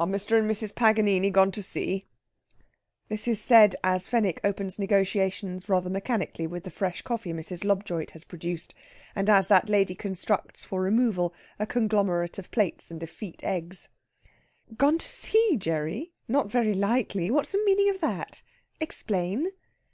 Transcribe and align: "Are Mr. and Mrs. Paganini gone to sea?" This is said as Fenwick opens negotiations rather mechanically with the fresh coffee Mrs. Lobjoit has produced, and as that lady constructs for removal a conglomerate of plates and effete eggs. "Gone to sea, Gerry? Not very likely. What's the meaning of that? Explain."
"Are 0.00 0.06
Mr. 0.08 0.36
and 0.36 0.50
Mrs. 0.50 0.74
Paganini 0.74 1.30
gone 1.30 1.52
to 1.52 1.62
sea?" 1.62 2.04
This 3.08 3.28
is 3.28 3.40
said 3.40 3.76
as 3.84 4.08
Fenwick 4.08 4.40
opens 4.42 4.80
negotiations 4.80 5.68
rather 5.68 5.88
mechanically 5.88 6.48
with 6.48 6.64
the 6.64 6.72
fresh 6.72 7.02
coffee 7.02 7.32
Mrs. 7.32 7.62
Lobjoit 7.64 8.10
has 8.10 8.24
produced, 8.24 8.74
and 9.14 9.30
as 9.30 9.46
that 9.46 9.68
lady 9.68 9.94
constructs 9.94 10.64
for 10.64 10.82
removal 10.82 11.32
a 11.60 11.66
conglomerate 11.66 12.36
of 12.36 12.50
plates 12.50 12.90
and 12.90 13.00
effete 13.00 13.44
eggs. 13.44 13.88
"Gone 14.76 14.98
to 14.98 15.06
sea, 15.08 15.54
Gerry? 15.56 16.10
Not 16.26 16.50
very 16.50 16.74
likely. 16.74 17.30
What's 17.30 17.52
the 17.52 17.62
meaning 17.64 17.90
of 17.90 18.00
that? 18.00 18.42
Explain." 18.80 19.52